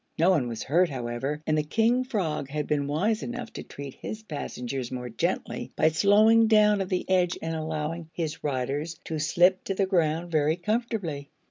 [0.17, 3.93] No one was hurt, however, and the King Frog had been wise enough to treat
[3.93, 9.19] his passengers more gently by slowing down at the edge and allowing his riders to
[9.19, 11.29] slip to the ground very comfortably.